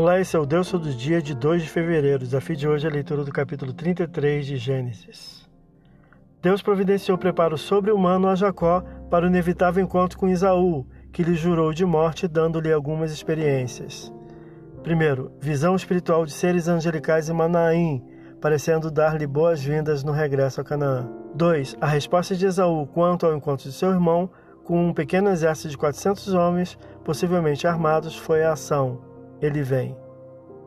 [0.00, 2.22] Olá, esse é o Deus Todo Dia de 2 de fevereiro.
[2.22, 5.44] O desafio de hoje é a leitura do capítulo 33 de Gênesis.
[6.40, 11.74] Deus providenciou preparo sobre-humano a Jacó para o inevitável encontro com Isaú, que lhe jurou
[11.74, 14.12] de morte, dando-lhe algumas experiências.
[14.84, 18.00] Primeiro, visão espiritual de seres angelicais em Manaim,
[18.40, 21.10] parecendo dar-lhe boas-vindas no regresso a Canaã.
[21.34, 21.76] 2.
[21.80, 24.30] A resposta de Esaú quanto ao encontro de seu irmão,
[24.62, 29.07] com um pequeno exército de 400 homens, possivelmente armados, foi a ação
[29.40, 29.96] ele vem.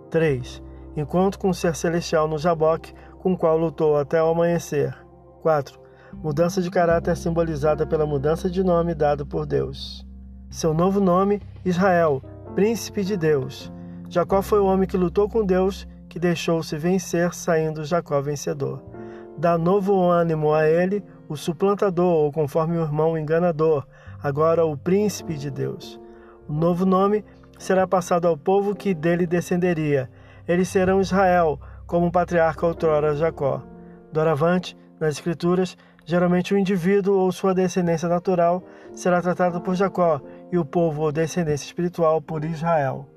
[0.09, 0.61] 3.
[0.95, 4.95] Encontro com o ser celestial no Jaboque, com o qual lutou até o amanhecer.
[5.41, 5.79] 4.
[6.13, 10.05] Mudança de caráter simbolizada pela mudança de nome dado por Deus.
[10.49, 12.21] Seu novo nome, Israel,
[12.53, 13.71] Príncipe de Deus.
[14.09, 18.83] Jacó foi o homem que lutou com Deus, que deixou-se vencer, saindo Jacó vencedor.
[19.37, 23.87] Dá novo ânimo a ele, o suplantador, ou conforme o irmão enganador,
[24.21, 25.97] agora o Príncipe de Deus.
[26.49, 27.23] O novo nome
[27.61, 30.09] será passado ao povo que dele descenderia.
[30.47, 33.61] Eles serão Israel, como um patriarca outrora Jacó.
[34.11, 38.63] Doravante, nas Escrituras, geralmente o indivíduo ou sua descendência natural
[38.95, 40.19] será tratado por Jacó
[40.51, 43.07] e o povo ou descendência espiritual por Israel.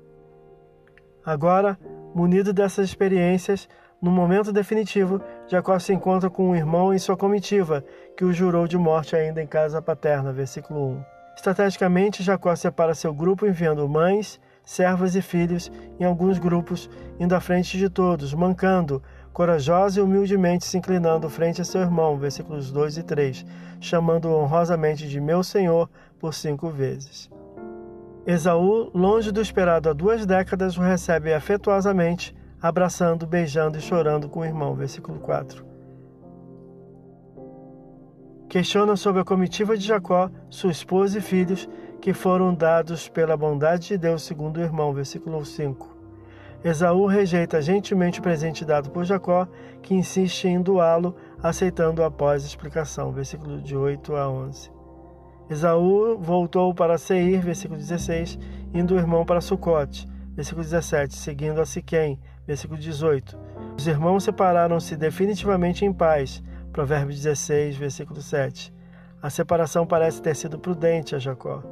[1.25, 1.75] Agora,
[2.13, 3.67] munido dessas experiências,
[3.99, 7.83] no momento definitivo, Jacó se encontra com um irmão em sua comitiva,
[8.15, 10.31] que o jurou de morte ainda em casa paterna.
[10.31, 11.14] Versículo 1.
[11.35, 17.39] Estrategicamente, Jacó separa seu grupo enviando mães, servas e filhos em alguns grupos, indo à
[17.39, 22.97] frente de todos, mancando, corajosa e humildemente se inclinando frente a seu irmão, versículos 2
[22.97, 23.45] e 3,
[23.79, 27.29] chamando-o honrosamente de meu senhor por cinco vezes.
[28.25, 34.39] Esaú, longe do esperado há duas décadas, o recebe afetuosamente, abraçando, beijando e chorando com
[34.39, 35.74] o irmão, versículo 4
[38.55, 41.67] questiona sobre a comitiva de Jacó, sua esposa e filhos,
[41.99, 44.93] que foram dados pela bondade de Deus, segundo o irmão.
[44.93, 45.93] Versículo 5.
[46.63, 49.45] Esaú rejeita gentilmente o presente dado por Jacó,
[49.81, 53.11] que insiste em doá-lo, aceitando após a explicação.
[53.11, 54.71] Versículo de 8 a 11.
[55.49, 58.39] Esaú voltou para Seir, versículo 16,
[58.73, 62.17] indo o irmão para Sucote, versículo 17, seguindo a Siquém,
[62.47, 63.37] versículo 18.
[63.77, 66.41] Os irmãos separaram-se definitivamente em paz,
[66.75, 68.73] Provérbios 16, versículo 7.
[69.21, 71.63] A separação parece ter sido prudente a Jacó.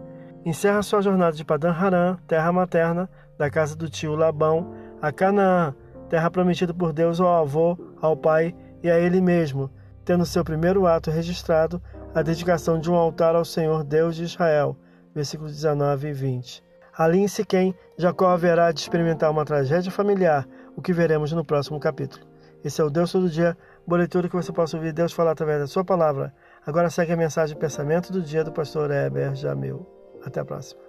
[0.46, 5.76] Encerra sua jornada de Padan Haran, terra materna, da casa do tio Labão, a Canaã,
[6.08, 9.70] terra prometida por Deus ao avô, ao pai e a ele mesmo,
[10.06, 11.82] tendo seu primeiro ato registrado
[12.16, 14.78] a dedicação de um altar ao Senhor Deus de Israel.
[15.14, 16.64] Versículos 19 e 20.
[16.98, 20.48] Ali em Siquém, Jacó haverá de experimentar uma tragédia familiar,
[20.78, 22.33] o que veremos no próximo capítulo.
[22.64, 25.60] Esse é o Deus Todo Dia, boa leitura que você possa ouvir Deus falar através
[25.60, 26.34] da sua palavra.
[26.66, 29.86] Agora segue a mensagem pensamento do dia do pastor Heber Jamil.
[30.24, 30.82] Até a próxima.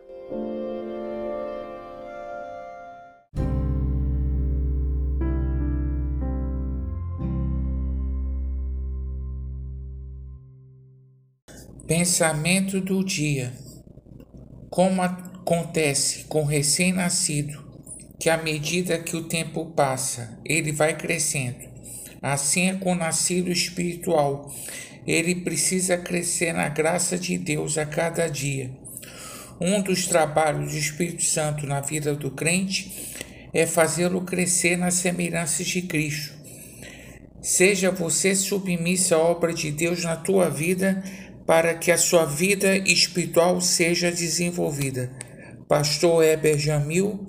[11.89, 13.53] Pensamento do dia.
[14.71, 17.64] Como acontece com recém-nascido
[18.19, 21.69] que à medida que o tempo passa, ele vai crescendo.
[22.23, 24.53] Assim é com o nascido espiritual.
[25.07, 28.71] Ele precisa crescer na graça de Deus a cada dia.
[29.61, 33.13] Um dos trabalhos do Espírito Santo na vida do crente
[33.53, 36.35] é fazê-lo crescer nas semelhanças de Cristo.
[37.41, 41.05] Seja você submissa à obra de Deus na tua vida
[41.47, 45.13] para que a sua vida espiritual seja desenvolvida.
[45.69, 47.29] Pastor Heber Jamil,